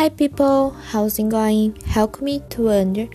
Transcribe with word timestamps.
Hi 0.00 0.08
people, 0.08 0.70
how's 0.70 1.18
it 1.18 1.28
going? 1.28 1.76
Help 1.84 2.22
me 2.22 2.40
to 2.48 2.70
under 2.70 3.06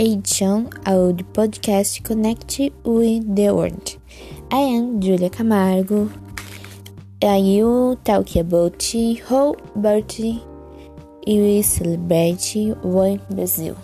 edition 0.00 0.68
the 1.12 1.24
podcast 1.32 2.02
Connect 2.02 2.58
with 2.84 3.36
the 3.36 3.54
World. 3.54 3.96
I 4.50 4.56
am 4.56 5.00
Julia 5.00 5.30
Camargo. 5.30 6.10
I 7.22 7.38
will 7.38 7.94
talk 8.02 8.34
about 8.34 8.82
how 9.28 9.54
birthday 9.76 10.42
we 11.24 11.62
celebrate 11.62 12.56
in 12.56 13.20
Brazil. 13.30 13.78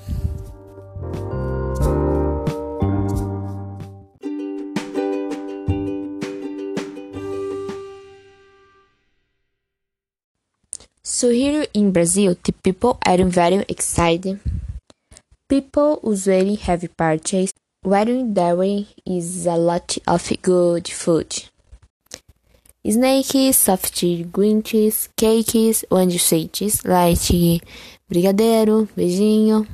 So 11.03 11.31
here 11.31 11.67
in 11.73 11.93
Brazil, 11.93 12.37
the 12.45 12.53
people 12.53 12.99
are 13.07 13.25
very 13.25 13.65
excited. 13.69 14.39
People 15.49 15.99
usually 16.05 16.57
have 16.57 16.87
parties 16.97 17.55
where 17.83 18.05
there 18.05 18.85
is 19.07 19.47
a 19.47 19.57
lot 19.57 19.97
of 20.07 20.31
good 20.43 20.87
food. 20.89 21.45
Snakes, 22.87 23.57
soft 23.57 23.99
drinks, 23.99 25.09
cakes, 25.17 25.85
and 25.91 26.21
sweets 26.21 26.85
like 26.85 27.63
brigadeiro, 28.11 28.87
beijinho. 28.97 29.67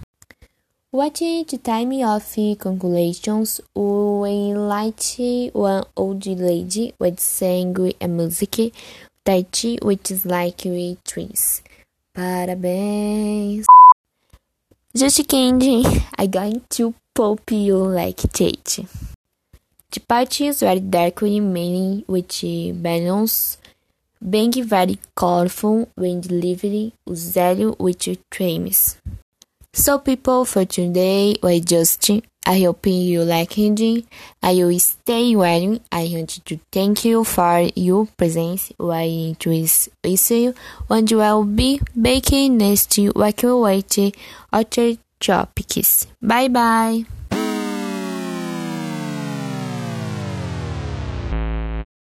What 0.92 1.14
the 1.16 1.60
time 1.62 1.92
of 2.02 2.34
congratulations 2.58 3.60
when 3.74 4.68
light 4.68 5.16
one 5.52 5.84
old 5.96 6.26
lady 6.26 6.94
with 6.98 7.18
sang 7.20 7.76
and 8.00 8.16
music 8.16 8.72
Tati, 9.26 9.78
which 9.82 10.12
is 10.12 10.24
like 10.24 10.62
we 10.64 10.98
trees. 11.04 11.60
Parabéns. 12.16 13.64
Just 14.96 15.26
candy, 15.28 15.84
I 16.18 16.28
going 16.28 16.62
to 16.70 16.94
pop 17.12 17.50
you 17.50 17.76
like 17.76 18.22
Tate. 18.32 18.86
The 19.90 20.00
party 20.00 20.46
is 20.46 20.60
very 20.60 20.78
dark 20.78 21.22
many 21.22 22.04
with 22.06 22.40
balloons, 22.80 23.58
being 24.30 24.52
very 24.62 25.00
colorful 25.16 25.88
when 25.96 26.20
delivery 26.20 26.92
usually 27.04 27.74
with 27.80 28.06
trains. 28.30 28.96
So 29.72 29.98
people 29.98 30.44
for 30.44 30.64
today 30.64 31.34
we 31.42 31.60
just 31.60 32.10
I 32.46 32.60
hope 32.60 32.86
you 32.86 33.22
like 33.24 33.58
it. 33.58 34.06
I 34.40 34.54
will 34.54 34.78
stay 34.78 35.34
wearing. 35.34 35.80
I 35.90 36.08
want 36.12 36.30
to 36.44 36.60
thank 36.70 37.04
you 37.04 37.24
for 37.24 37.68
your 37.74 38.06
presence. 38.06 38.72
I 38.80 39.34
choose 39.38 39.88
you 40.30 40.54
and 40.88 41.10
will 41.10 41.44
be 41.44 41.80
baking 42.00 42.58
next 42.58 42.96
week 42.98 43.14
with 43.16 43.44
other 44.52 44.96
topics. 45.18 46.06
Bye 46.22 46.48
bye. 46.48 47.15